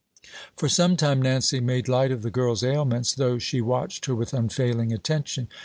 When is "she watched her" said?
3.37-4.15